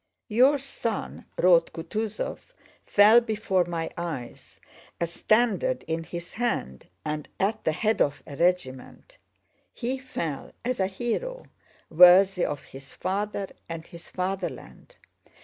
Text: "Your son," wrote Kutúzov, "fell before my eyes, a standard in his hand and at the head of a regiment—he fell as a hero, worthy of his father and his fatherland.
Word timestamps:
"Your 0.29 0.57
son," 0.57 1.25
wrote 1.37 1.71
Kutúzov, 1.73 2.39
"fell 2.83 3.21
before 3.21 3.65
my 3.65 3.91
eyes, 3.95 4.59
a 4.99 5.05
standard 5.05 5.83
in 5.87 6.03
his 6.05 6.33
hand 6.33 6.87
and 7.05 7.29
at 7.39 7.63
the 7.63 7.71
head 7.71 8.01
of 8.01 8.23
a 8.25 8.35
regiment—he 8.35 9.99
fell 9.99 10.53
as 10.65 10.79
a 10.79 10.87
hero, 10.87 11.45
worthy 11.91 12.43
of 12.43 12.63
his 12.63 12.91
father 12.91 13.49
and 13.69 13.85
his 13.85 14.09
fatherland. 14.09 14.95